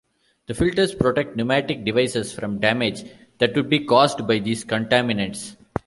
[0.47, 3.03] The filters protect pneumatic devices from damage
[3.37, 5.57] that would be caused by these contaminants.